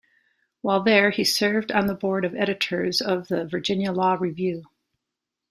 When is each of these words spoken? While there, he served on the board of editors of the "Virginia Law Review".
While 0.61 0.81
there, 0.81 1.11
he 1.11 1.23
served 1.23 1.71
on 1.71 1.85
the 1.85 1.93
board 1.93 2.25
of 2.25 2.33
editors 2.33 3.01
of 3.01 3.27
the 3.27 3.45
"Virginia 3.45 3.91
Law 3.91 4.15
Review". 4.19 4.63